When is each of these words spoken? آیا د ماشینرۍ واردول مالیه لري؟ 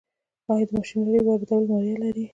آیا 0.51 0.65
د 0.67 0.69
ماشینرۍ 0.77 1.19
واردول 1.23 1.63
مالیه 1.69 1.97
لري؟ 2.01 2.23